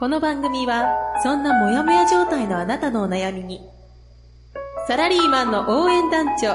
[0.00, 3.60] この番組はそんなモヤモヤ状態のあなたのお悩みに
[4.88, 6.54] サラリーマンの応援団長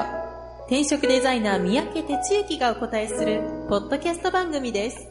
[0.66, 5.08] 転職デザイナー三宅哲之がお答えするポッドキャスト番組です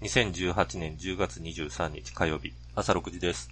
[0.00, 3.50] 2018年10月23日火曜日朝6時です。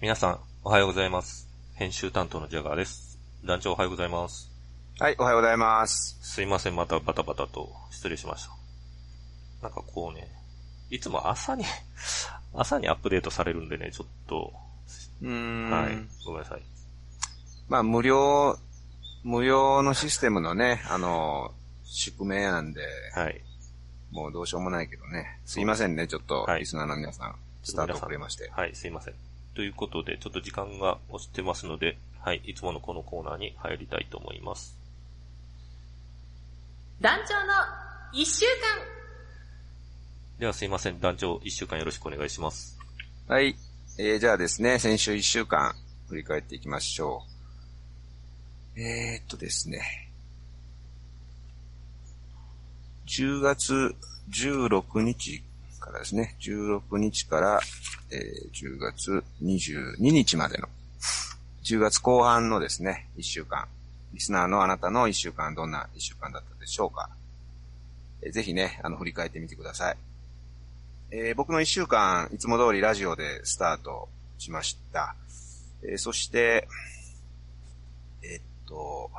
[0.00, 1.50] 皆さんおはようございます。
[1.74, 3.18] 編集担当のジャガーです。
[3.44, 4.50] 団長おはようございます。
[4.98, 6.18] はい、おはようございます。
[6.22, 8.52] すいません、またバタバタと失礼しました。
[9.60, 10.30] なんかこうね、
[10.92, 11.64] いつも朝に
[12.54, 14.52] 朝にアップデートされるんでね、ちょっと、
[15.22, 15.70] うーん。
[15.70, 16.62] はい、ごめんなさい。
[17.66, 18.58] まあ、無料、
[19.24, 21.54] 無料のシステムのね、あの、
[21.84, 22.82] 宿命なんで、
[23.14, 23.40] はい。
[24.10, 25.40] もうどうしようもないけどね。
[25.46, 28.50] すいませんね、ちょっとは、いリスナーの皆さん、スタート遅れまして。
[28.50, 29.14] はい、すいません。
[29.54, 34.76] ということで、ちょっと時間が押してますので、はい、いつものこのコーナーに入りたいと思います。
[37.00, 37.54] 団長の
[38.12, 39.01] 一週間
[40.42, 42.76] ではすいません、団長、一週間よろしくお願いします。
[43.28, 43.54] はい。
[43.96, 45.72] えー、じゃあですね、先週1週間、
[46.08, 47.22] 振り返っていきましょ
[48.74, 48.80] う。
[48.80, 50.10] えー、っとですね。
[53.06, 53.94] 10月
[54.32, 55.44] 16日
[55.78, 57.60] からですね、16日から、
[58.10, 60.66] えー、10月22日までの、
[61.62, 63.68] 10月後半のですね、1週間、
[64.12, 67.10] リスナーのあなたの1週間、どんな1週間だったでしょうか。
[68.22, 69.96] えーぜひね、あの、振り返ってみてください。
[71.14, 75.14] えー僕の1週間、いつも通りラジオでスタートしました。
[75.82, 76.66] えーそして、
[78.22, 79.10] えーっと、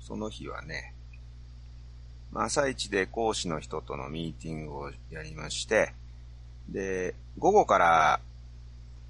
[0.00, 0.94] その日はね、
[2.32, 5.92] まあ朝一で講師の人とのミーティングをやりまして、
[6.70, 8.20] で、午後から、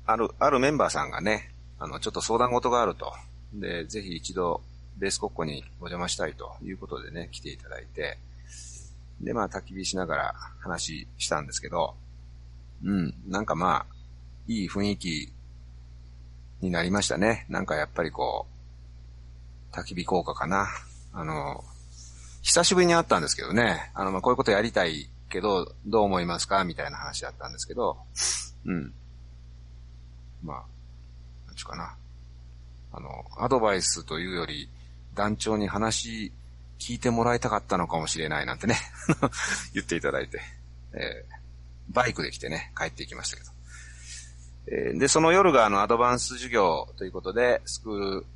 [0.05, 3.13] ある、あるメンバーさんがね、あの、ちょっと相談事があると。
[3.55, 4.63] で、ぜひ一度、
[4.99, 8.19] ベース国庫にお邪魔したいということでね、来ていただいて、
[9.21, 11.95] で、まあ、焚き火しながら話したんですけど、
[12.85, 13.95] うん、なんかまあ、
[14.47, 15.33] いい雰囲気
[16.61, 17.47] になりましたね。
[17.49, 18.47] なんかやっぱりこ
[19.73, 20.69] う、焚き火効果かな。
[21.13, 21.65] あの、
[22.43, 26.65] 久しぶりに会ったんですけどね、あの、まあ、こういうことやりたいけど、どう思いますか？
[26.65, 27.97] みたいな話だったんですけど、
[28.67, 28.93] うん。
[30.45, 30.63] まあ、
[31.47, 31.97] なんちゅうかな。
[32.93, 34.69] あの、アドバイスというより、
[35.15, 36.33] 団長に話
[36.79, 38.77] 聞いてもらいたかったのかもしれないなんてね、
[39.75, 40.41] 言っていただいて、
[40.93, 41.36] えー
[41.91, 43.51] バイクで来てね、帰っていきましたけど。
[44.69, 48.27] えーで、その夜があの、アドバンス授業ということで、スクール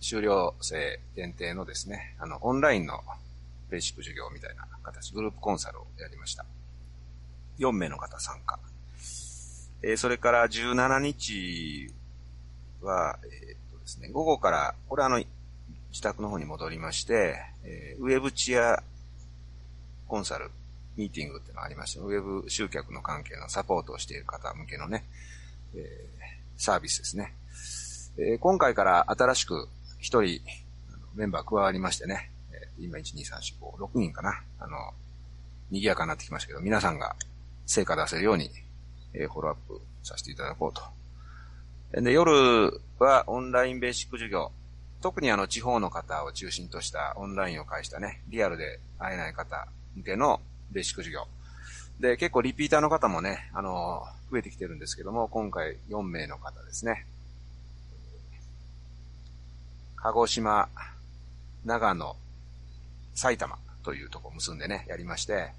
[0.00, 3.00] 修了生限定のですね、あの、オンラインの
[3.70, 6.44] ベーシック授業みたいな形、グループコンサルをやりました。
[7.58, 8.58] 4名の方参加。
[9.82, 11.90] えーそれから17日
[12.82, 15.18] は、えーっとですね、午後から、これあの、
[15.90, 18.82] 自宅の方に戻りまして、えーウェブチア
[20.08, 20.50] コンサル
[20.96, 25.04] ミーティングってのがありまして、ウェブ集客の関係のサポートをしている方向けのね、
[25.74, 26.14] えー
[26.56, 27.34] サービスですね。
[28.16, 29.68] えー今回から新しく
[29.98, 30.40] 一人
[31.14, 32.30] メンバー加わりましてね、
[32.78, 34.42] 今1、2、3、4、5、6人かな。
[34.60, 34.76] あの、
[35.70, 37.16] 賑やかになってきましたけど、皆さんが
[37.66, 38.50] 成果出せるように、
[39.14, 42.00] えーフォローアップさせていただこうと。
[42.00, 44.52] で、夜はオンラインベーシック授業。
[45.00, 50.40] 特にあの地方の方を中心としたオンラインを介したね、リアルで会えない方向けの
[50.74, 51.26] ベーシック授業。
[52.00, 57.06] で、結構リピーターの方もね、あの、増えてきてるんですけども、今回4名の方ですね。
[59.96, 60.68] 鹿児島、
[61.64, 62.16] 長野、
[63.14, 65.52] 埼玉というとこ結んでね、やりまして、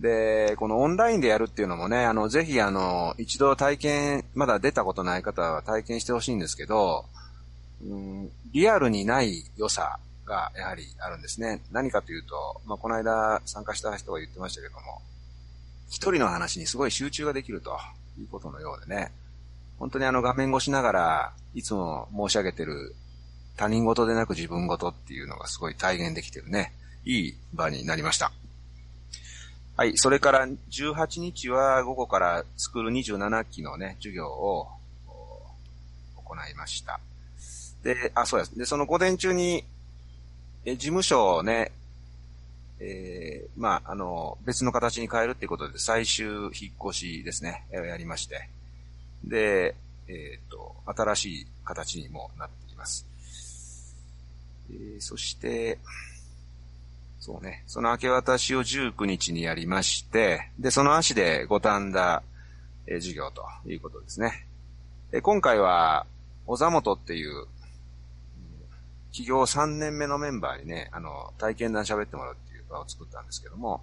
[0.00, 7.06] で、このオンラインでやるっていうのもね、あの、ぜひあの、一度体験、まだ出たことない方は体験してほしいんですけど、
[7.84, 11.62] うん、リアルにない良さがやはりあるんですね。
[11.72, 15.00] 何かというと、まあ、この間参加した人が言ってましたけども、
[15.88, 17.78] 一人の話にすごい集中ができると
[18.18, 19.12] いうことのようでね、
[19.78, 22.94] 本当にあの画面越しながら、いつも申し上げてる
[23.56, 26.72] 他人事でなく自分事っていうのがすごい体現できてるね、
[27.04, 28.32] いい場になりました。
[29.76, 29.92] はい。
[29.96, 34.68] それから18日は午後からスクール27期のね、授業を
[36.16, 36.98] 行いました。
[37.82, 38.58] で、あ、そうです。
[38.58, 39.64] で、その午前中に、
[40.66, 41.70] え、事務所をね、
[42.80, 48.48] えーまあ、あの、別の形に変えるっていうことで、最終引っ越しですね、やりまして。
[49.24, 49.76] で、
[50.08, 53.06] えっ、と、新しい形にもなっています。
[54.72, 55.78] えー、そして、
[57.20, 62.24] そうね、その明け渡しを19日にやりまして、で、その足で五反田、
[62.88, 64.46] えー授業ということですね。
[65.12, 66.06] で今回は、
[66.46, 67.46] 小座本っていう、
[69.16, 73.80] 起業3年目のメンバーにね、あの、体験談喋ってもらうっていう場を作ったんですけども、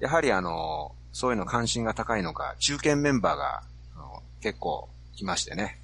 [0.00, 3.62] やはりあの、そういうの関心が高いのか、中堅メンバーが、
[3.94, 5.78] あの結構来ましてね。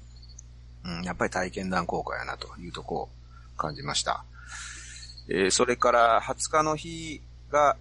[0.83, 3.09] うん、やっぱり体験談効果やなというとこを
[3.55, 4.25] 感じました。
[5.29, 7.77] えーそれから20日の日が、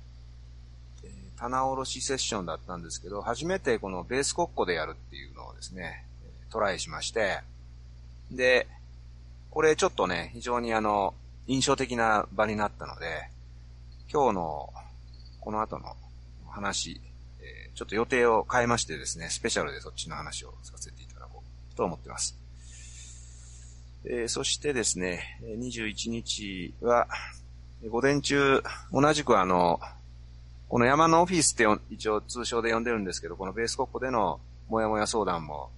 [1.03, 6.05] えー棚卸しセッションだったんですけど、初めてこのベース国庫でやるっていうのをですね、
[6.51, 7.41] トライしまして、
[8.31, 8.67] で、
[9.51, 11.15] これちょっとね、非常にあの、
[11.47, 13.29] 印象的な場になったので、
[14.13, 14.73] 今日の、
[15.41, 15.97] この後の
[16.49, 17.01] 話、
[17.41, 21.43] えーちょっと予定を変えましてですね、スペシャルでそっちの話をさせていただこ
[21.73, 22.37] うと思ってます。
[24.05, 27.09] えーそしてですね、21日は、
[27.89, 28.63] 午前中、
[28.93, 29.81] 同じくあの、
[30.69, 35.71] この山のオフィスって一応通称で呼んでるんですけど、このベース国庫でのもやもや相談も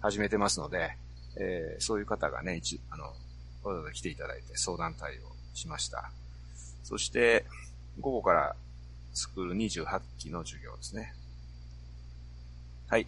[0.00, 0.96] 始めてますので、
[1.36, 3.12] えーそういう方がね、一、あの、わ
[3.62, 6.10] ざわざ来ていただいて相談対応しました。
[6.82, 7.44] そして、
[8.00, 8.56] 午後から
[9.14, 11.14] 作る28期の授業ですね。
[12.88, 13.06] はい。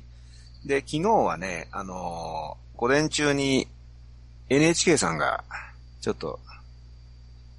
[0.65, 3.69] で、昨日はね、あのー午前中に
[4.49, 5.45] NHK さんが、
[6.01, 6.41] ちょっと、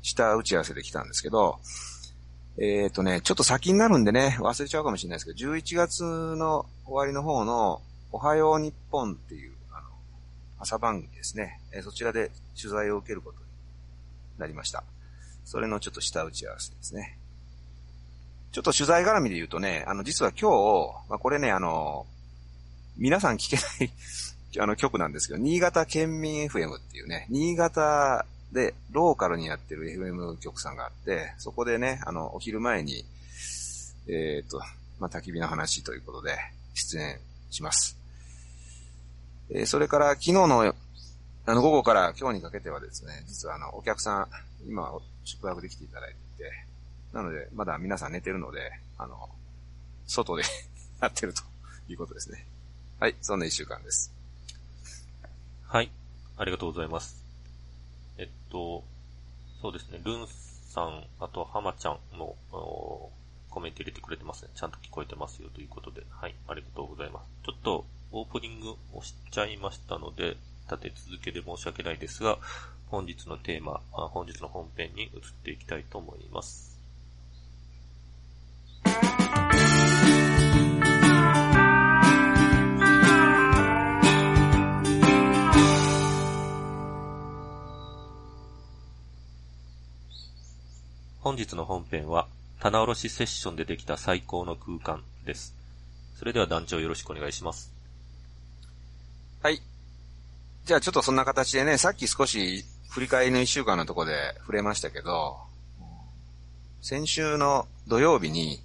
[0.02, 1.60] 下打ち合わせで来たんですけど、
[2.58, 7.82] えっ、とね、ちょっと先になるんでね、忘れちゃうかもしれないですけど、11月の終わりの方の、
[8.12, 9.54] おはよう日本っていう、
[10.64, 13.46] 朝番組ですね、えそちらで取材を受けることに
[14.40, 14.84] なりました。
[15.44, 17.18] それのちょっと下打ち合わせですね。
[18.54, 22.06] ちょっと取材絡みで言うとね、あの、実は今日、まあ、これね、あの、
[22.98, 23.92] 皆さん聞けない
[24.62, 33.04] あの曲なんですけど、新潟県民 FM っていうね、新潟でローカルにやってる FM 局さんがあって、そこでね、あの、お昼前に、
[34.08, 34.60] えっ、と、
[35.00, 36.38] まあ、焚き火の話ということで
[36.74, 37.20] 出演
[37.50, 38.03] します。
[39.54, 40.74] えそれから昨日の、
[41.46, 44.28] あの、午後から今日にかけてはですね、実はあの、お客さん、
[44.68, 44.92] 今、
[45.24, 46.52] 宿泊できていただいていて、
[47.14, 49.30] なので、まだ皆さん寝てるので、あの、
[50.08, 50.44] 外で
[51.02, 51.44] やってると
[51.88, 52.48] いうことですね。
[53.00, 54.12] はい、そんな一週間です。
[55.68, 55.92] はい。
[56.38, 57.24] ありがとうございます。
[58.18, 58.84] えっと、
[59.62, 62.36] そうですね、ルンさん、あと、ハマちゃんも、
[63.50, 64.50] コメント入れてくれてますね。
[64.56, 67.46] ちゃんと聞こえてますよということで、はい、ありがとうございます。
[67.46, 67.86] ちょっと、
[68.16, 70.38] オープニングをしちゃいましたので、
[70.70, 72.38] 立て続けで申し訳ないですが、
[72.88, 75.10] 本日のテーマ、本日の本編に移っ
[75.44, 76.80] ていきたいと思います。
[91.20, 92.28] 本日の本編は、
[92.60, 95.56] 棚卸しセッションでできた最高の空間です。
[96.16, 97.73] それでは団長よろしくお願いします。
[99.44, 99.60] はい。
[100.64, 105.36] じゃあちょっとそんな形でね、さっき少し振り返りの一週間のとこで触れましたけど、
[106.82, 108.62] 先週の土曜日に、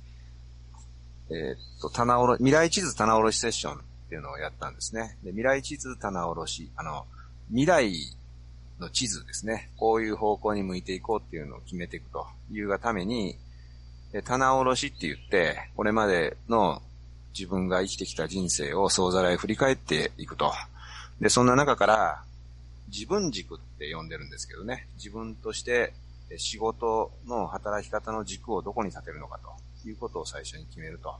[1.30, 3.78] えーっと、棚卸、未来地図棚卸セッションっ
[4.08, 5.18] ていうのをやったんですね。
[5.24, 7.06] で、未来地図棚卸、あの、
[7.48, 7.92] 未来
[8.78, 9.70] の地図ですね。
[9.78, 13.36] こういう方向に向いていこうっていうのを決めていくというがために、
[14.12, 16.80] え棚卸って言って、これまでの
[17.38, 20.52] 自分が生きてきた人生を総ざらい振り返っていくと。
[21.20, 22.22] で、そんな中から、
[22.88, 24.88] 自分軸って呼んでるんですけどね。
[24.96, 25.92] 自分として
[26.36, 31.14] 仕事の働き方の軸をどこに立てるのかということを最初に決めると。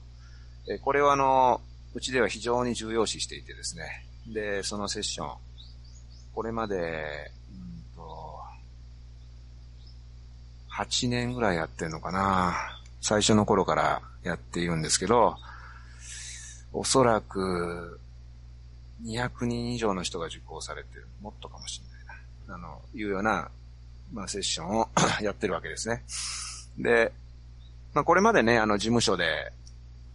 [0.69, 1.61] えこれはあの、
[1.95, 4.05] うちでは非常に重要視していてですね。
[4.27, 5.39] で、そのセッション、
[6.35, 8.41] これまで、うんと、
[10.71, 12.79] 8年ぐらいやってんのかな。
[13.01, 15.37] 最初の頃からやっているんですけど、
[16.73, 17.99] おそらく、
[19.05, 21.07] 200人以上の人が受講されてる。
[21.21, 22.55] もっとかもしれないな。
[22.55, 23.51] あの、いうような、
[24.13, 24.89] まあ、セッションを
[25.23, 26.03] やってるわけですね。
[26.79, 27.13] で、
[27.95, 29.53] まあ、これまでね、あの、事務所で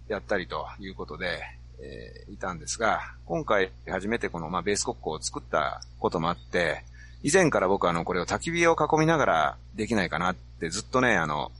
[0.08, 1.42] やったりということで、
[1.80, 6.84] えーいたんですが、今回初めてこの、まあ、ベース国庫を作ったこともあって、
[7.22, 11.52] 以前から僕はあの、これを焚き火を囲みながらできないかなってずっとね、あの、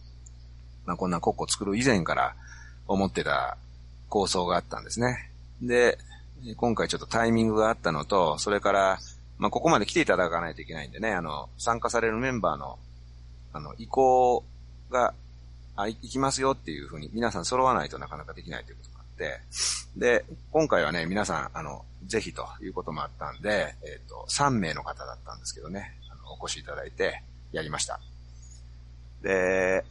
[0.86, 2.36] まあ、こんな国庫を作る以前から
[2.88, 3.58] 思ってた
[4.10, 5.30] 構想があったんですね。
[5.62, 5.98] で、
[6.58, 9.00] 今回ちょっとタイミングがあったのと、それから、
[9.38, 12.78] まあ、ここまで来ていただかないといけないんでね、あの、参加されるメンバーの、
[13.54, 14.44] あの、意向
[14.90, 15.14] が、
[15.76, 19.42] あ、行きますよっていうふうに、皆さん揃わないとなかなかできないということがあって、
[19.98, 28.00] で、今回はね、皆さん、あの、ぜひということもあったんで、えっ、と、3名の方だったんですけどね、あのお越しいただいて、やりました。
[29.22, 29.86] で、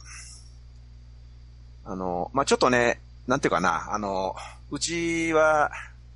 [1.85, 4.35] あの、まあ、ちょっとね、なんていうかな、あの、
[4.71, 5.71] うちは、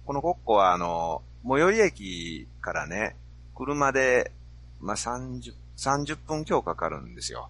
[0.07, 3.17] この国庫は、あの、最寄り駅からね、
[3.53, 4.31] 車で、
[4.79, 7.49] まあ、30、30分強かかるんですよ。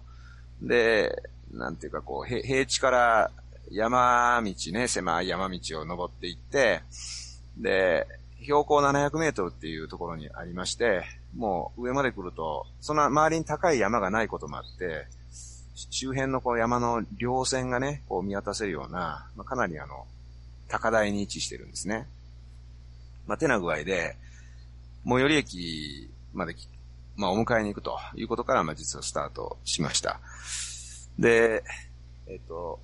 [0.60, 1.22] で、
[1.52, 3.30] なんていうかこう、平地から
[3.70, 6.80] 山道ね、狭い山道を登っていって、
[7.58, 8.08] で、
[8.42, 11.04] 標高700メートルっていうところにありまして、
[11.36, 15.06] もう上まで来ると、そんな周りに高い山がないこともあって、
[15.90, 20.06] 周辺のこう山の稜線がね、こう見渡せるような、まあ、かなりあの、
[20.66, 22.08] 高台に位置してるんですね。
[23.28, 24.16] まあ、てな具合で、
[25.06, 26.56] 最寄り駅まで、
[27.14, 30.18] まあ、お迎えに行くということから、まあ、実はスタートしました。
[31.18, 31.62] で、
[32.26, 32.80] えっと、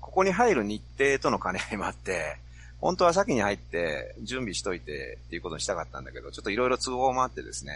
[0.00, 2.36] ここに入る日程との兼ね合いもあって、
[2.80, 7.72] 本当は先に入って準備しといてっていうことにしたかったんだけど、ちょっといろいろ都合もあってですね、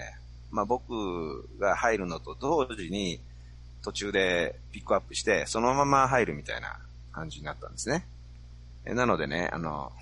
[0.51, 3.21] まあ僕が入るのと同時に
[3.83, 6.77] 途中でピックアップして、そのまま入るみたいな
[7.13, 8.05] 感じになったんですね。
[8.85, 9.93] なのでね、あの、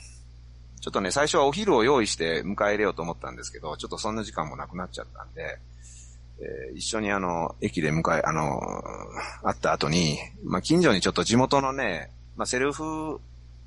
[0.85, 5.59] ちょっとね、最初はお昼を用意して迎え入れようと思ったんですけど、ちょっとそんな時間もなくなっちゃったんで、
[6.41, 8.61] えー一緒にあの、駅で迎え、あの、
[9.43, 13.21] 会った後に、まあ、近所にちょっと地元のね、まあ、セルフう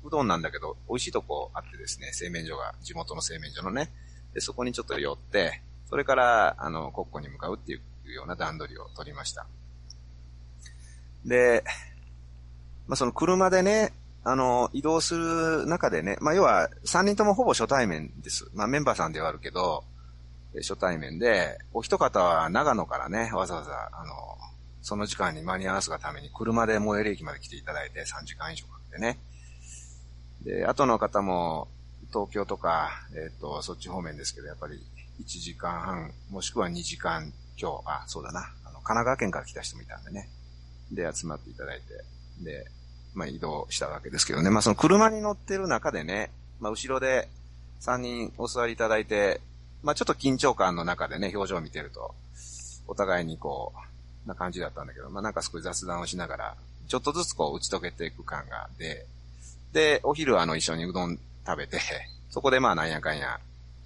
[0.08, 3.90] どんなんだけど、美味しいとこあってですね、製麺所が、地元の製麺所のね。
[4.32, 5.60] で、そこにちょっと寄って、
[5.90, 9.44] それから、あの、国庫に向かうっていうような段取りを取りました。
[11.24, 11.64] で、
[12.86, 13.92] まあ、その車でね、
[14.24, 18.50] あの、移動する中でね、まあ、要は、3人ともほぼ初対面です。
[18.54, 19.84] まあ、メンバーさんではあるけど、
[20.56, 24.14] 初対面で、お一方は長野からね、わざわざ、あの、
[24.82, 29.18] その時間に間に合わすがために車で最寄り駅まで来ていただいて3時間以上かけてね。
[30.42, 31.68] で、後の方も
[32.08, 34.74] 東京とか、えっ、と、そっち方面ですけど、やっぱり
[35.20, 40.28] 1時間半、もしくは2時間今日、あ、そうだな、あの、神奈川県から来た人もいたんでね。
[40.92, 42.04] で、集まっていただいて、
[42.42, 42.70] で、
[43.14, 44.50] まあ移動したわけですけどね。
[44.50, 47.28] まあその車に乗ってる中でね、まあ後ろで
[47.80, 49.40] 3人お座りいただいて、
[49.82, 52.14] まあちょっと緊張感の中でね、表情を見てると、
[52.86, 56.54] お互いにこう、な感じだったんだけど、まあなんか少し雑談をしながら、
[56.86, 59.06] ちょっとずつこう打ち解けていく感がで、
[59.72, 61.80] で、お昼はあの一緒にうどん食べて、
[62.30, 63.40] そこでまあなんやかんや、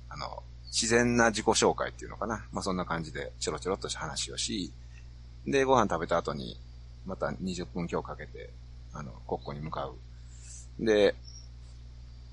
[0.09, 2.45] あの、自然な自己紹介っていうのかな。
[2.52, 4.73] まあそんな感じでちょろちょろっと話をし、
[5.47, 6.57] で、ご飯食べた後に、
[7.07, 8.50] また20分今日かけて、
[8.92, 9.94] あの、国庫に向かう。
[10.84, 11.14] で、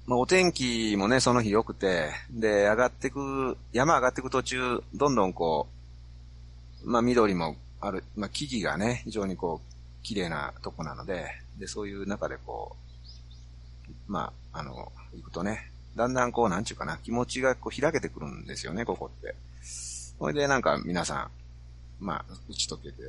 [0.05, 5.67] まあお天気もね、その日良くて、で、上がってく、山上がってく途中、どんどんこ
[6.83, 12.79] う、まあ緑もある、まあ木々がね、非常にこう、綺麗なとこなので、で、そういう中でこう、
[14.07, 19.35] まあ、あの、行くとね、だんだんこう、なんちゅうかな、気持ちがこう開けてくるんですよね、ここって。
[19.61, 21.29] それでなんか皆さ
[21.99, 23.03] ん、まあ、打ち解けて、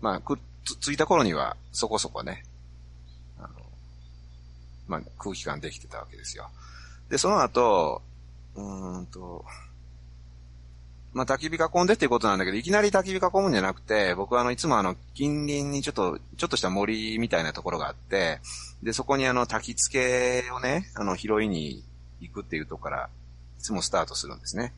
[0.00, 2.44] まあ、く、着いた頃にはそこそこね、
[3.38, 3.48] あの、
[4.88, 6.50] まあ、空気感できてたわけですよ。
[7.08, 8.02] で、その後、
[8.54, 9.44] うんと、
[11.12, 18.40] まあ、焚き火囲んでっていうことなんだけど、いきなり焚き火囲むんじゃなくて、僕はあの、いつもあの、近隣にちょっと、ちょっとした森みたいなところがあって、
[18.82, 21.82] で、そこにあの、焚き付けをね、あの、拾いに
[22.20, 23.08] 行くっていうとこから、
[23.58, 24.72] いつもスタートするんですね。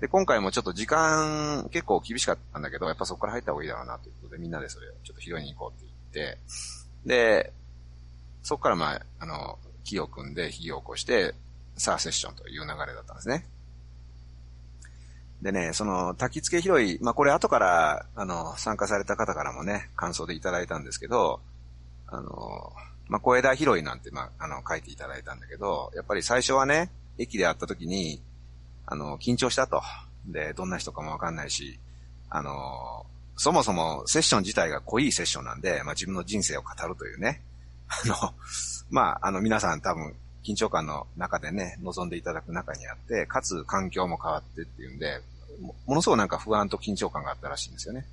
[0.00, 6.38] で、今回もちょっと時間結構厳しかったんだけど、やっぱそこから入った方がいいだろうなということで、みんなでそれをちょっと拾いに行こうって言って、
[7.06, 7.52] で、
[8.42, 11.34] そこからまあ、あの、火を組んで火を起こして、
[11.76, 13.46] さあセッションという流れだったんですね。
[15.42, 21.40] でね、その、焚き付け拾い、まあこれ後から、あの、参加された方からもね、感想でいただいたんですけど、
[22.06, 22.72] あの、
[23.08, 28.20] まあ小枝拾いなんて、まあ、あの、書いていただいたんだけど、やっぱり最初はね、駅で会った時に、
[28.86, 29.82] あの、緊張したと。
[30.26, 31.78] で、どんな人かもわかんないし、
[32.30, 37.42] あの、そもそもセッション自体が濃いセッションなんで、まあ自分の人生を語るというね、
[37.88, 38.34] あの、
[38.90, 40.14] まあ、あの皆さん多分
[40.44, 45.20] 緊張感の中でね、望んでいただく中にあって、かつ環境も変わってっていうんで、
[45.86, 48.06] ものすごくなんか不安と緊張感があったらしいんですよね。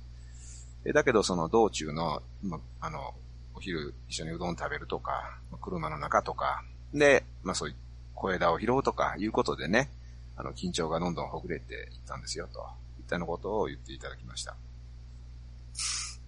[0.86, 3.14] えだけどその道中の、まあの、
[3.54, 6.62] お昼一緒にうどん食べるとか、車の中とか、
[6.92, 7.76] で、まあそういう
[8.14, 9.88] 小枝を拾うとかいうことでね、
[10.36, 12.60] あの、緊張がどんどんほぐれていったんですよ、と
[12.98, 14.56] いったようなことを言っていただきました。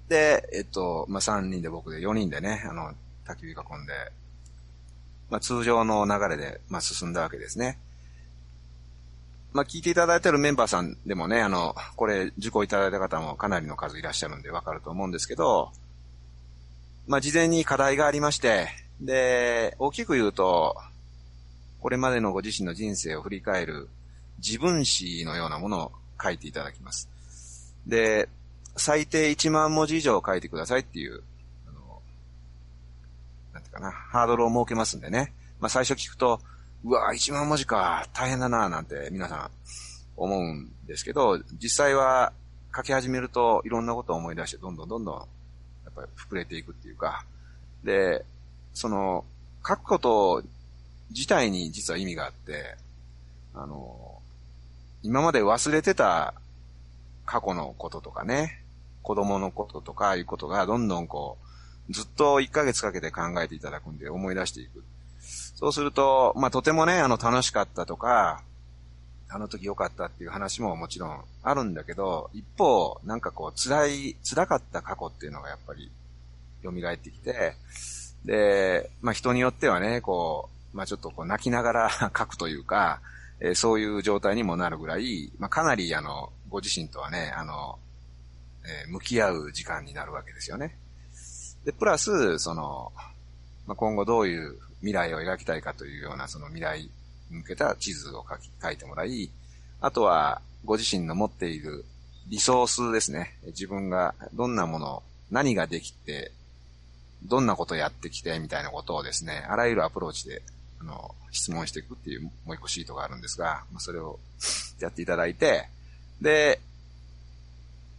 [0.09, 2.93] で、えっと、まあ、3人で僕で4人でね、あの、
[3.27, 3.93] 焚き火囲んで、
[5.31, 7.79] まあ、通常の流れで、まあ、進んだわけですね。
[9.53, 15.73] まあ、聞いていただいているメンバーさんでもね、あの、これ、受講いただいた方もかなりの数いらっしゃるんでわかると思うんですけど、
[17.07, 18.69] まあ、事前に課題がありまして、
[19.01, 20.77] で、大きく言うと、
[21.87, 23.89] これまでのご自身の人生を振り返る
[24.45, 27.09] 自分史のようなものを書いていただきます。
[27.87, 28.29] で、
[28.75, 31.23] 最低1万文字以上書いてくださいっていう、
[31.69, 32.03] あの、
[33.55, 35.33] なんていうかな、ハードルを設けますんでね。
[35.61, 36.41] まあ最初聞くと、
[36.83, 39.51] うわ、1万文字か、大変だな、なんて皆さん
[40.17, 42.33] 思うんですけど、実際は
[42.75, 45.21] 書き始めるといろんなことを思い出して、どんどんどんどん、や
[45.91, 47.25] っぱり膨れていくっていうか、
[47.85, 48.25] で、
[48.75, 49.25] その、
[49.65, 50.43] 書くこと
[51.11, 52.77] 自体に実は意味があって、
[53.55, 54.21] あの、
[55.03, 56.35] 今まで忘れてた
[57.25, 58.63] 過去のこととかね、
[59.03, 61.39] 子供のこととかいうことがどんどんこ
[61.89, 64.83] う、ずっと1ヶ月かけて考えていただくんで思い出していく。
[65.21, 68.43] そうすると、まあとてもね、あの楽しかったとか、
[69.29, 75.91] あの時良かったっていう話ももちろんあるんだけど、一方、なんかこう辛い、辛かった過去っていうのがやっぱり
[76.63, 77.55] 蘇ってきて、
[78.25, 83.01] で、まあ人によってはね、こう、まあちょっとこう泣きながら 書くというか、
[83.41, 87.79] えー、そういう状態にもなるぐらい、まあかなりあの、ご自身とはね、あの、
[88.65, 90.79] えー、向き合う時間になるわけですよね。
[91.65, 92.93] で、プラス、その、
[93.67, 96.91] まあ、今後どういう未来を描きたいかというような、その未来に
[97.31, 99.31] 向けた地図を書き、書いてもらい、
[99.81, 101.85] あとは、ご自身の持っている
[102.29, 103.37] リソースですね。
[103.47, 106.33] 自分がどんなもの、何ができて、
[107.25, 110.43] どんなことやってきて、みたいなことをですね、あらゆるアプローチで、
[110.81, 114.19] あの、質問していくっていうもう一個シートがあるんですが、まあ、それを
[114.81, 115.69] やっていただいて、
[116.21, 116.61] で、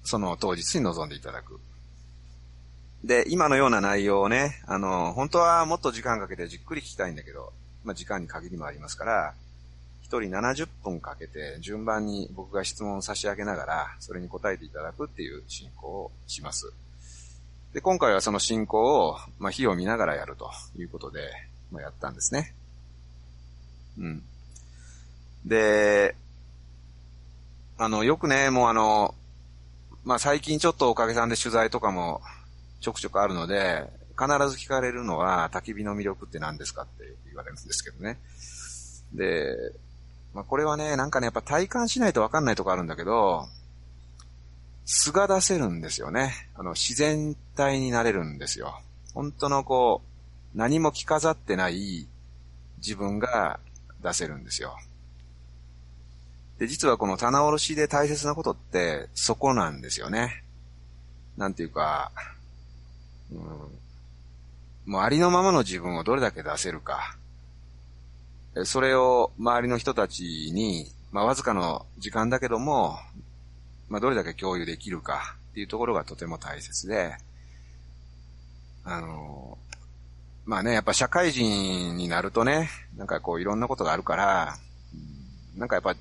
[0.03, 1.59] その当日に臨んでいただく。
[3.03, 7.53] で、今のような内容をね、あの、本当はもっと時間かけてじっくり聞きたいんだけど、
[7.83, 9.33] まあ、時間に限りもありますから、
[10.01, 16.71] 一人70分かけて順番に僕が質問を差し上げながら、それに答えていただくっていう進行をします。
[17.73, 21.19] で、今回はその進行を、まあ、火を見ながらやるということで、
[21.71, 22.53] まあ、やったんですね。
[23.99, 24.23] うん。
[25.45, 26.15] で、
[27.77, 29.15] あの、よくね、もうあの、
[30.03, 32.21] まあ、最近ちょっとおかげさんで取材とかも
[32.79, 38.17] ちょくちょくあるので、必ず聞かれるのは、焚き火の魅力って何ですかって言われるんですけどね。
[39.13, 39.55] で、
[40.33, 43.47] まあ、これはね、なんかね、やっぱ体感しないとわかんないとこあるんだけど、
[44.85, 46.49] 素が出せるんですよね。
[46.55, 48.79] あの、自然体になれるんですよ。
[49.13, 50.01] 本当のこ
[50.55, 52.07] う、何も着飾ってない
[52.77, 53.59] 自分が
[54.01, 54.77] 出せるんですよ。
[56.59, 60.43] で、実はこの棚卸しで大切なことってそこなんですよね。
[61.37, 62.11] なんていうか、
[63.31, 67.17] うん、もうありのままの自分をどれだけ出せるか。
[68.63, 72.97] それを周りの人たちに、まあわずかの時間だけども、
[73.89, 77.15] まあどれだけ共有できるかっていうところがとても大切で、
[78.83, 79.57] あの、
[80.47, 84.57] まあね、やっぱ社会人になるとね、なんかこういろんなことがあるから、
[85.57, 85.93] なんかやっぱ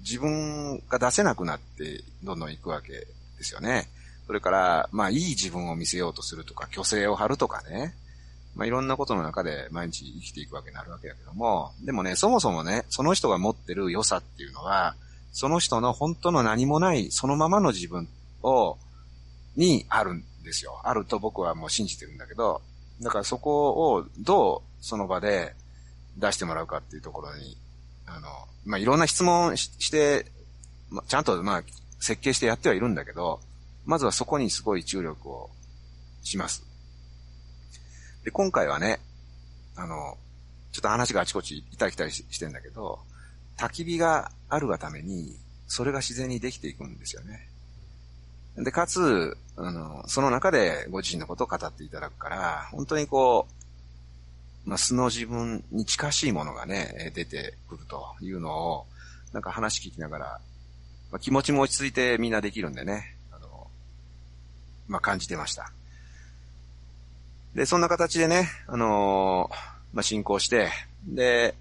[0.00, 3.06] 自分が出せなくなってどんどん行くわけで
[3.40, 3.88] すよね。
[4.26, 7.94] それから、まあいい自分を見せようとするとか、虚勢を張るとかね。
[8.56, 14.96] まあいろんなことの中で毎日生きていくわけになるわけだけども、でもね、そもそもね、その人が持ってる良さっていうのは、
[15.30, 18.08] その人の本当の何もないそのままの自分
[18.42, 18.76] を、
[19.54, 20.80] にあるんですよ。
[20.82, 22.60] あると僕はもう信じてるんだけど、
[23.00, 25.54] だからそこをどうその場で
[26.16, 27.56] 出してもらうかっていうところに、
[28.06, 28.28] あの、
[28.64, 30.26] まあ、いろんな質問して、
[30.90, 31.62] まあ、ちゃんとまあ、
[32.00, 33.40] 設計してやってはいるんだけど、
[33.84, 35.50] まずはそこにすごい注力を
[36.22, 36.64] します。
[38.24, 39.00] で、今回はね、
[39.76, 40.18] あの、
[40.72, 42.98] ちょっと話があちこち行ったり来たりしてんだけど、
[43.56, 47.48] 焚き火があるがために、それが自然にできていくんですよね。
[48.64, 53.46] で、かつ、あの、その中でご自身のことを語っていただくから、本当にこ
[54.66, 58.86] う、まあ、素の自分に近しいものがね、出てくるというのを、
[59.32, 60.40] なんか話聞きながら、
[61.10, 63.68] まあ、気持ちも落ち着いてみんなできるんでね、あの、
[64.88, 65.72] まあ、感じてました。
[67.54, 69.50] で、そんな形でね、あの
[69.92, 70.70] まあ、進行して、
[71.06, 71.54] で、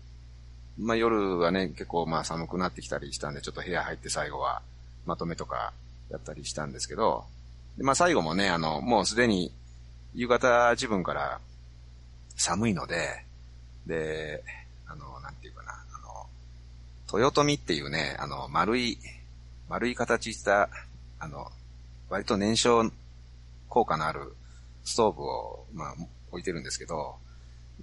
[0.77, 4.61] まあ、夜はね、結構まあ寒くなってきたりしたんで、ちょっと部屋入って最後は
[5.05, 5.73] まとめとか
[6.09, 7.25] やったりしたんですけど、
[7.77, 9.51] でまあ最後もね、あの、もうすでに
[10.13, 11.39] 夕方自分から
[12.35, 13.23] 寒いので、
[13.85, 14.43] で、
[14.87, 15.99] あの、なんていうかな、あ
[17.13, 18.97] の、豊臣っていうね、あの、丸い、
[19.69, 20.69] 丸い形した、
[21.19, 21.51] あの、
[22.09, 22.91] 割と燃焼
[23.69, 24.33] 効果のある
[24.85, 25.95] ストーブを、まあ、
[26.31, 27.15] 置いてるんですけど、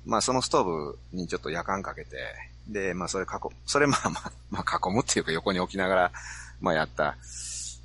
[0.06, 2.16] まあそのストーブにちょっと夜間かけて、
[2.68, 3.28] で、まあそれ囲、
[3.66, 6.12] それまあまあ、まあ囲むっていうか横に置きながら、
[6.60, 7.16] まあやった、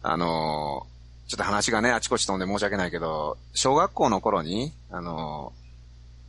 [0.02, 5.54] あのー、ちょっと話がね、あちこち飛んで申し訳ないけど、小学校の頃に、あの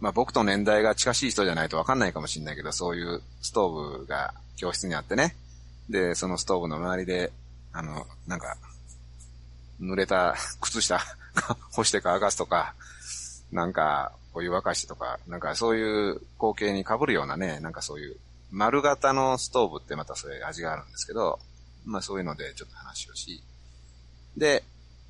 [0.01, 5.37] ー、まあ僕と年代が近しい人じゃないとわかんないかもしれないけど、そういうストーブが教室にあってね。
[5.89, 7.33] で、そのストーブの周りで、
[7.73, 8.57] あの、なんか、
[9.81, 11.01] 濡れた靴下
[11.73, 12.75] 干して乾かすとか、
[13.53, 18.17] なんか、お湯沸かしとか、なんかそういう光景に被るようなね、なんかそういう
[18.53, 21.39] 丸型のストーブってまたそれ味があるんですけど、
[21.85, 23.43] まあそういうのでちょっと話をし、
[24.41, 24.65] で、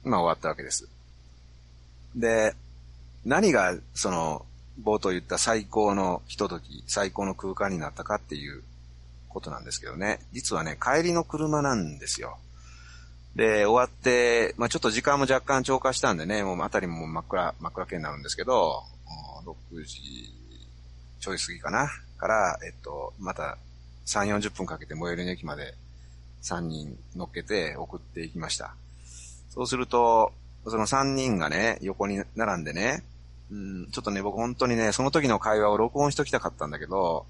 [0.05, 0.89] まあ終わったわけです。
[2.17, 2.55] で、
[3.25, 4.45] 何がその
[4.83, 8.63] 冒頭言った最高のひととき、最高の空間になったかっていう
[9.29, 10.19] ことなんですけどね。
[10.33, 12.39] 実はね、帰りの車なんですよ。
[13.37, 18.83] で、終わって、まあちょっと時間も若干超過したんでね、もうあたりも真っ暗、真っ暗系になるんですけど、
[19.45, 20.35] 6時
[21.21, 21.89] ちょい過ぎかな
[22.19, 23.59] から、えっと、また
[24.07, 25.75] 3、40分かけて最寄りの駅まで
[26.43, 28.75] 3人乗っけて送っていきました。
[29.51, 30.33] そうすると、
[30.67, 33.03] その3人がね、横に並んでね、
[33.51, 37.27] うん、ちょっとね、僕本当にね、その時の会話を録音しときたかったんだけど、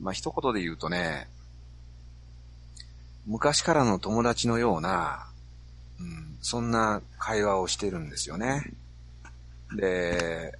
[0.00, 1.28] まあ、一言で言うとね、
[3.26, 5.26] 昔からの友達のような、
[6.00, 8.72] うん、そんな会話をしてるんですよね。
[9.76, 10.58] で、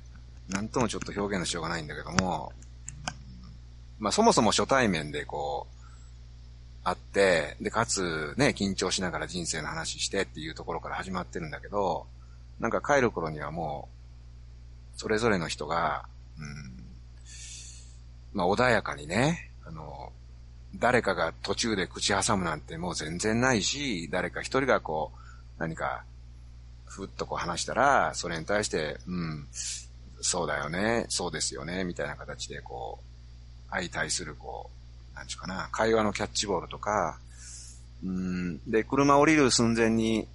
[0.50, 2.52] なんともちょっと表現のしようがないんだけども、
[3.98, 5.77] まあそもそも初対面でこう、
[7.18, 12.06] て、で、かつね、緊張しながら人生の話してっていうところから始まってるんだけど、
[12.60, 13.88] なんか帰る頃にはも
[14.94, 16.04] う、それぞれの人が、
[16.38, 16.84] うん、
[18.32, 20.12] まあ穏やかにね、あの、
[20.76, 25.18] 誰かが途中で口挟むなんてもう全然ないし、誰か一人がこう、
[25.58, 26.04] 何か、
[26.86, 29.48] ふっとこう話したら、それに対して、うん、
[30.20, 34.77] そうだよね、そうですよね、みたいな形でこう、相対するこう、
[35.18, 37.18] なんちゅうかな、会話のキャッチボールとか、
[38.04, 40.28] うん、で、車降りる寸前に、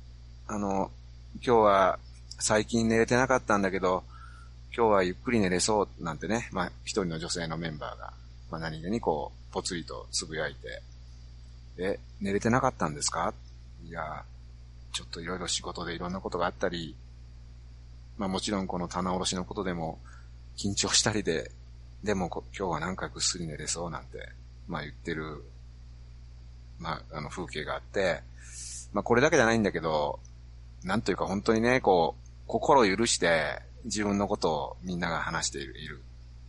[0.47, 0.91] あの、
[1.35, 1.99] 今日は
[2.37, 4.03] 最近寝れてなかったんだけど、
[4.75, 8.11] 今日はゆっくり寝れそうなんてね、まあ一人の女性のメンバーが、
[8.51, 10.81] まあ何気にこう、ぽつりとつぶやいて、
[11.77, 13.33] え、寝れてなかったんですか？
[13.85, 14.25] いや、
[14.91, 16.93] ちょっといろいろ仕事でいろんなことがあったり、
[18.17, 19.97] まあもちろんこの棚卸しのことでも
[20.57, 21.51] 緊張したりで、
[22.03, 24.27] でも今日はなんかぐっすり寝れそうなんて、
[24.67, 25.43] まあ言ってる、
[26.79, 28.21] まああの風景があって、
[28.93, 30.19] まあこれだけじゃないんだけど、
[30.83, 35.79] なんというか本当にね、こう、心を許して自分のことをみんなが話している。
[35.79, 36.01] いる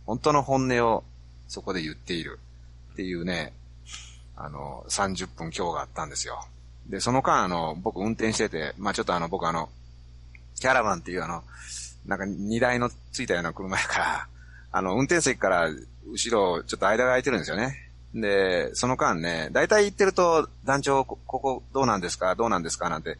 [0.05, 1.03] 本当の本音を
[1.47, 2.39] そこで言っている
[2.93, 3.53] っていうね、
[4.35, 6.45] あの、30分今日があったんですよ。
[6.87, 9.69] で、その間あの、僕運転してて、まあちょっとあの僕あの、
[10.59, 11.43] キャラバンっていうあの、
[12.05, 14.27] なんか荷台のついたような車やから、
[14.71, 15.69] あの、運転席から
[16.07, 17.84] 後ろ、ちょっと間が空いてるんですよね。
[18.15, 23.17] で、その間ね、大体行ってると、団長、ここどうなんですかどうなんですかなんて、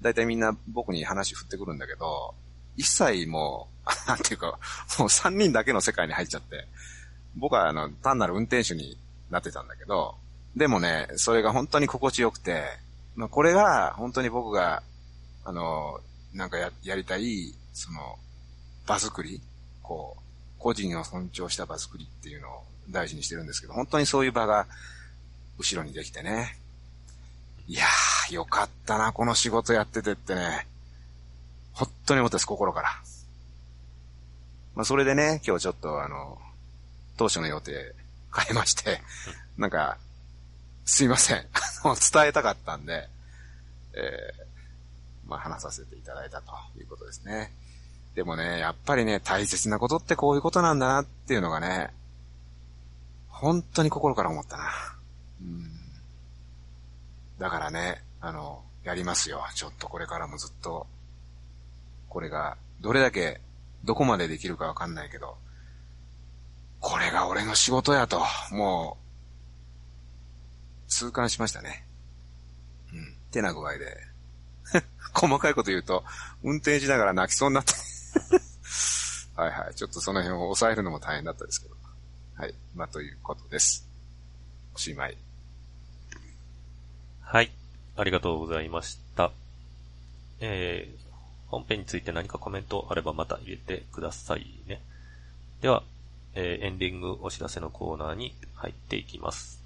[0.00, 2.34] 大体みんな僕に話振ってくるんだけど、
[2.76, 4.58] 一切もう、 なんていうか、
[4.98, 6.66] もう三人だけの世界に入っちゃって、
[7.36, 8.96] 僕はあの、単なる運転手に
[9.30, 10.14] なってたんだけど、
[10.56, 12.64] でもね、それが本当に心地よくて、
[13.16, 14.82] まあ、これが本当に僕が、
[15.44, 16.00] あの、
[16.32, 18.18] なんかや、やりたい、その、
[18.86, 19.42] 場作り
[19.88, 20.22] こう、
[20.58, 24.66] 個人を尊重した場作りっていうのを大事にしてるんですけど、本当にそういう場が
[25.58, 26.56] 後ろにできてね。
[27.66, 30.66] いやー、よかったな、この仕事やっててってね。
[31.72, 32.88] 本当に思ったです、心から。
[34.74, 36.38] まあ、それでね、今日ちょっとあの、
[37.16, 37.94] 当初の予定
[38.34, 39.00] 変えまして、
[39.56, 39.98] なんか、
[40.84, 41.46] すいません。
[41.84, 43.08] 伝えたかったんで、
[43.94, 47.52] えー、まあ、話させていただいたということですね。
[48.14, 51.90] でもね、やっぱりね、大切なことってこういうことなんだなっていうのがね、
[53.40, 54.64] 本当に心から思ったな。
[55.40, 55.70] うん。
[57.38, 59.44] だからね、あの、やりますよ。
[59.54, 60.88] ちょっとこれからもずっと、
[62.08, 63.40] これが、どれだけ、
[63.84, 65.36] どこまでできるかわかんないけど、
[66.80, 68.20] これが俺の仕事やと、
[68.50, 68.96] も
[70.86, 71.86] う、痛感しましたね。
[72.92, 73.14] うん。
[73.30, 73.96] てな具合で、
[75.14, 76.04] 細かいこと言うと、
[76.42, 77.72] 運転しながら泣きそうになって
[79.36, 79.74] はいはい。
[79.76, 81.78] ちょっとその辺を抑えるのも大変だったですけど。
[82.38, 82.54] はい。
[82.76, 83.84] まあ、ということです。
[84.72, 85.16] おしまい。
[87.20, 87.50] はい。
[87.96, 89.32] ありがとうございました。
[90.38, 90.98] えー、
[91.48, 94.80] 本編について何かコメントあればまた入れてくださいね。
[95.62, 95.82] では、
[96.36, 99.60] えー、エンディングお知らせのコーナーに入っていきます。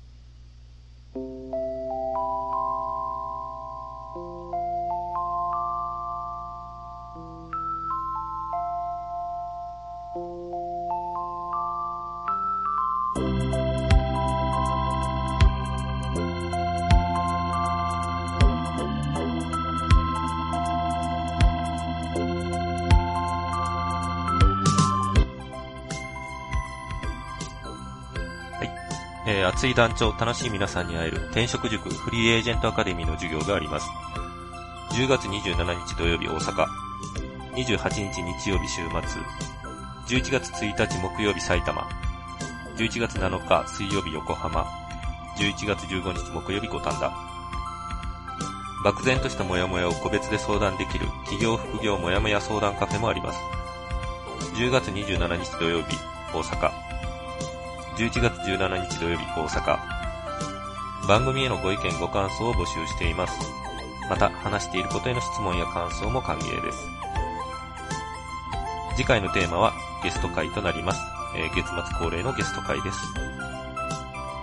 [29.63, 33.89] 熱い団長、楽しい皆さんに会える転職塾フリーエージェントアカデミーの授業があります。
[34.91, 36.67] 10月27日土曜日大阪、
[37.55, 41.83] 28日日曜日週末、11月1日木曜日埼玉、
[42.77, 44.67] 11月7日水曜日横浜、
[45.37, 47.13] 11月15日木曜日五反田。
[48.83, 53.39] 漠然としたモヤモヤを個別で相談できる企業副業モヤモヤ相談カフェもあります。
[54.57, 55.97] 10月27日土曜日
[56.35, 56.92] 大阪、
[57.97, 59.79] 11月17日土曜日大阪。
[61.07, 63.39] 番組へのご意見ご感想を募集しています。
[64.09, 66.79] また、話していることへの質問や感想も歓迎です。
[68.97, 71.01] 次回のテーマはゲスト会となります。
[71.37, 72.99] えー、月末恒例のゲスト会です。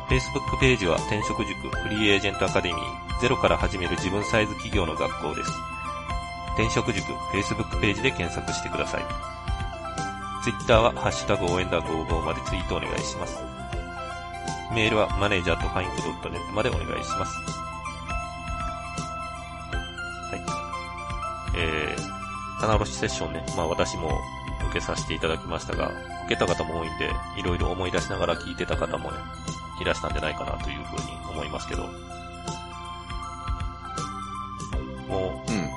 [0.09, 5.51] Facebook ページは転職塾フリーエージェントアカデミーゼロから始める自分サイズ企業の学校です。
[6.53, 9.38] 転職塾 Facebook ページで検索してください。
[10.43, 13.37] Twitter はハッシュタグ応援団55までツイートお願いします。
[14.73, 17.35] メールはマネージャーとファインクドットネットまでお願いします。
[20.31, 21.57] はい。
[21.57, 24.21] えー、棚卸しセッションね、まあ私も
[24.69, 25.91] 受けさせていただきましたが、
[26.25, 29.17] 受けた方も多いんで、いろいろ思い出しながら聞いてた方もね、
[29.81, 31.83] いらしたんじゃないかなというふうに思いますけど。
[35.09, 35.69] もう、うん、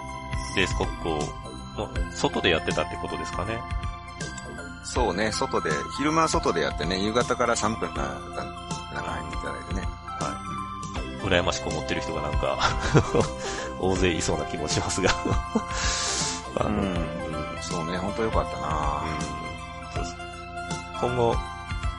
[0.55, 1.35] レース国交
[1.79, 3.59] の外でやってたってことですかね。
[4.85, 9.88] そうね、外で、昼間外でやってね、夕方から3分、なっていただいてね。
[10.21, 10.29] は
[11.23, 11.27] い。
[11.27, 12.59] 羨ましく思ってる人がなんか
[13.79, 15.09] 大勢いそうな気もしますが
[16.59, 17.09] あの、うん、
[17.61, 19.03] そうね、本当よかったな、
[19.99, 20.16] うん、そう。
[21.01, 21.37] 今後、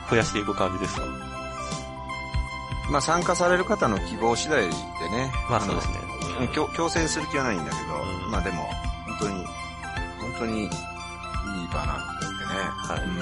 [0.10, 1.04] 増やしていく感じですか？
[2.89, 4.69] まあ参加される方の希望次第で
[5.10, 5.32] ね。
[5.50, 6.00] まあそうですね。
[6.41, 8.69] うん、強強制する気はないんだけど、うん、まあでも、
[9.08, 9.48] 本当に、
[10.19, 10.69] 本当にいい
[11.74, 12.12] 場なんでね。
[12.84, 13.04] はい。
[13.04, 13.17] うん、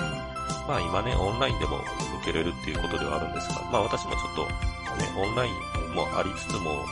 [0.68, 1.78] まあ今ね、オンラインでも
[2.22, 4.46] 受けれるっていうことではあるんですが、まあ私もちょっと、
[4.98, 6.86] ね、オンラインもありつつも、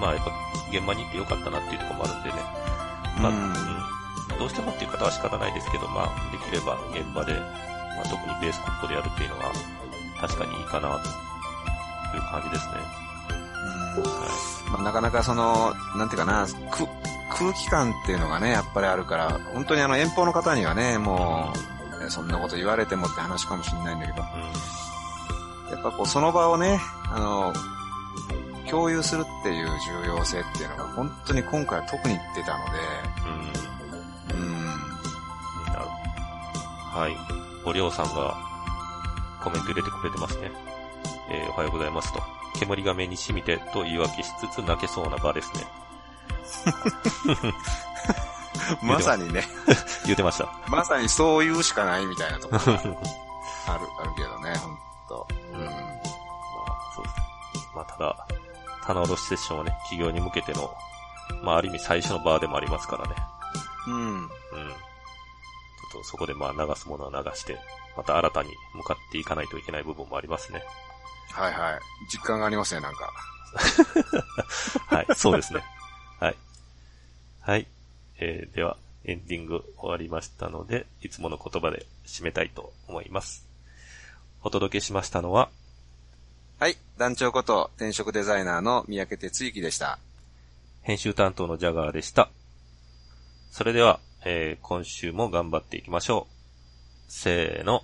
[0.00, 0.32] まあやっぱ
[0.70, 2.36] 現場に行ってよかったなっていうところもあるんでね。
[3.20, 3.32] まあ、
[4.32, 7.34] うん、どうしてもっていう方は仕方ないですけど、まあできれば現場で、
[7.96, 9.52] まあ特にベースコットでやるっていうのは
[10.20, 12.72] 確かにいいかなという感じですね。
[13.96, 16.46] うんはいまあ、なかなかその、なんていうかな、
[17.30, 21.75] 空気感っていうのがね、やっぱりあるから、本当にあの遠方の方にはね、もう、
[22.10, 24.22] そんなこと言われてもって話かもしれないんだけど、
[25.68, 27.52] うん、やっぱこうその場をね、あの、
[28.70, 29.66] 共有するっていう
[30.02, 32.72] 重要性っていうのが本当に今回は特に出たので、
[34.34, 34.42] うん。
[34.42, 34.66] うん。
[36.92, 37.16] はい。
[37.64, 38.36] おりょうさんが
[39.42, 40.50] コメント入れてくれてますね。
[41.30, 42.22] えー、おはようございますと。
[42.58, 45.64] 煙が目に染みてと言い訳しつつ泣けそうな場ですね。
[48.82, 49.44] まさにね。
[50.04, 50.48] 言ってました。
[50.68, 52.96] まさにそう言うしかないみたいなところがある、
[53.66, 55.28] あるけどね、ほんと。
[55.52, 55.64] うん。
[55.64, 55.74] まあ、
[56.94, 57.16] そうです。
[57.74, 58.26] まあ、ただ、
[58.84, 60.74] 棚卸しセッションはね、企業に向けての、
[61.42, 63.14] まあ、ある意味最初のバーでもありますからね。
[63.86, 63.94] うん。
[63.94, 64.28] うん。
[64.28, 67.58] ちょっとそこでまあ流すものは流して、
[67.96, 70.64] また新たに向かっていかないといけない部分もありますね。
[71.32, 71.80] はいはい。
[72.12, 73.12] 実感がありますね、なんか。
[74.94, 75.62] はい、そうですね。
[76.20, 76.36] はい。
[77.40, 77.66] はい。
[78.18, 83.46] えー、では、エンディング終わりましたので、いつもの言葉で締めたいと思います。
[84.42, 85.48] お届けしましたのは、
[86.58, 89.98] はい、団長こと転職デザイナーの三宅哲之でした。
[90.82, 92.30] 編集担当のジャガーでした。
[93.50, 97.12] それでは、えー、今週も頑張っていきましょう。
[97.12, 97.82] せーの。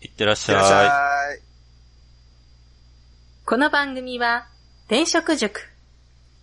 [0.00, 0.56] いってらっしゃい。
[0.56, 1.40] いってらっしゃい。
[3.46, 4.48] この番組は、
[4.86, 5.68] 転職塾。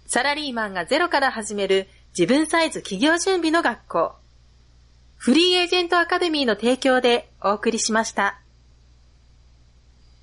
[0.05, 4.15] サラリーマンがゼロから始める自分サイズ企業準備の学校。
[5.17, 8.39] フリーエージェントアカデミーの提供でお送りしました。